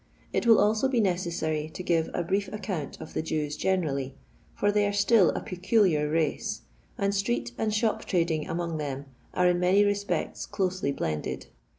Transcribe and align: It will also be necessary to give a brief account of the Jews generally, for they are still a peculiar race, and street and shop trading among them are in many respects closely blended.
It 0.33 0.47
will 0.47 0.57
also 0.57 0.87
be 0.87 0.99
necessary 0.99 1.69
to 1.75 1.83
give 1.83 2.09
a 2.15 2.23
brief 2.23 2.47
account 2.51 2.99
of 2.99 3.13
the 3.13 3.21
Jews 3.21 3.55
generally, 3.55 4.15
for 4.55 4.71
they 4.71 4.87
are 4.87 4.93
still 4.93 5.29
a 5.29 5.41
peculiar 5.41 6.09
race, 6.09 6.61
and 6.97 7.13
street 7.13 7.51
and 7.55 7.71
shop 7.71 8.05
trading 8.05 8.47
among 8.47 8.77
them 8.79 9.05
are 9.35 9.47
in 9.47 9.59
many 9.59 9.83
respects 9.85 10.47
closely 10.47 10.91
blended. 10.91 11.45